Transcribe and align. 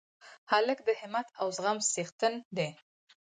هلک 0.51 0.79
د 0.87 0.89
همت 1.01 1.27
او 1.41 1.47
زغم 1.57 1.77
څښتن 1.93 2.33
دی. 2.57 2.69